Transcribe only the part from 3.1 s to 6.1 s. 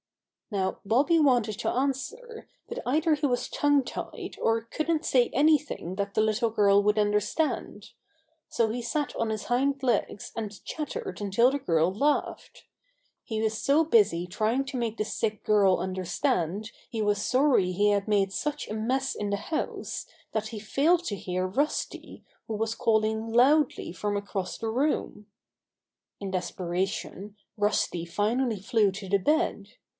he was tongue tied or couldn't say anything